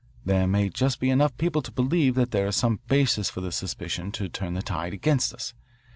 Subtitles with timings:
[0.25, 3.55] There may be just enough people to believe that there is some basis for this
[3.55, 5.53] suspicion to turn the tide against us.